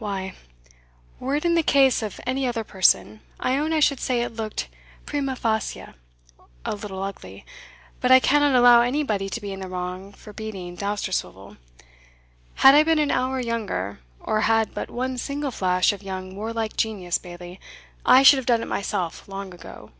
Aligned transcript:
"Why, 0.00 0.34
were 1.20 1.36
it 1.36 1.44
in 1.44 1.54
the 1.54 1.62
case 1.62 2.02
of 2.02 2.18
any 2.26 2.44
other 2.44 2.64
person, 2.64 3.20
I 3.38 3.56
own 3.56 3.72
I 3.72 3.78
should 3.78 4.00
say 4.00 4.20
it 4.20 4.34
looked, 4.34 4.66
prima 5.04 5.36
facie, 5.36 5.86
a 6.64 6.74
little 6.74 7.00
ugly; 7.04 7.46
but 8.00 8.10
I 8.10 8.18
cannot 8.18 8.56
allow 8.56 8.80
anybody 8.82 9.28
to 9.28 9.40
be 9.40 9.52
in 9.52 9.60
the 9.60 9.68
wrong 9.68 10.12
for 10.12 10.32
beating 10.32 10.74
Dousterswivel 10.76 11.56
Had 12.66 12.74
I 12.74 12.82
been 12.82 12.98
an 12.98 13.12
hour 13.12 13.38
younger, 13.38 14.00
or 14.18 14.40
had 14.40 14.74
but 14.74 14.90
one 14.90 15.18
single 15.18 15.52
flash 15.52 15.92
of 15.92 16.02
your 16.02 16.20
warlike 16.20 16.76
genius, 16.76 17.18
Bailie, 17.18 17.60
I 18.04 18.24
should 18.24 18.38
have 18.38 18.46
done 18.46 18.62
it 18.62 18.66
myself 18.66 19.28
long 19.28 19.54
ago. 19.54 19.92